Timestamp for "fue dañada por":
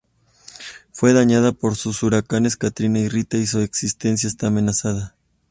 0.91-1.73